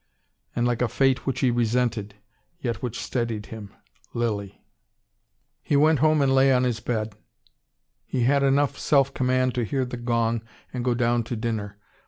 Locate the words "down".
10.95-11.23